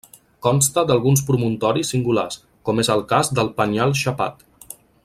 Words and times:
Consta 0.45 0.83
d'alguns 0.91 1.21
promontoris 1.27 1.93
singulars, 1.95 2.41
com 2.71 2.83
és 2.87 2.91
el 2.95 3.07
cas 3.13 3.31
del 3.41 3.53
Penyal 3.61 3.97
Xapat. 4.05 4.47